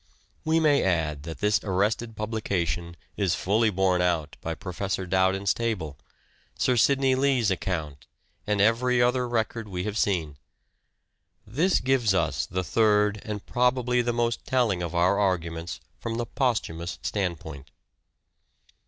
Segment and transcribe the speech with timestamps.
[0.43, 5.95] We may add that this arrested publication is fully borne out by Professor Dowden's table,
[6.57, 8.07] Sir Sidney Lee's account,
[8.47, 10.37] and every other record we have seen.
[11.45, 16.25] This gives us the third and probably the most telling of our arguments from the
[16.25, 17.69] posthumous standpoint.